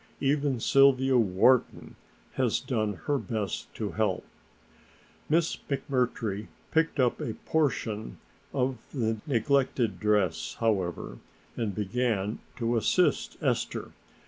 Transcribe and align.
Even 0.19 0.59
Sylvia 0.59 1.15
Wharton 1.15 1.95
has 2.33 2.59
done 2.59 2.95
her 3.05 3.19
best 3.19 3.71
to 3.75 3.91
help." 3.91 4.25
Miss 5.29 5.55
McMurtry 5.69 6.47
picked 6.71 6.99
up 6.99 7.21
a 7.21 7.35
portion 7.45 8.17
of 8.51 8.79
the 8.91 9.17
neglected 9.27 9.99
dress, 9.99 10.55
however, 10.59 11.19
and 11.55 11.75
began 11.75 12.39
to 12.55 12.75
assist 12.77 13.37
Esther. 13.43 13.91